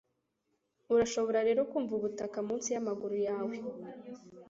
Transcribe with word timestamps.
urashobora 0.93 1.39
rero 1.47 1.61
kumva 1.69 1.91
ubutaka 1.95 2.37
munsi 2.47 2.69
yamaguru 2.75 3.15
yawe 3.27 3.55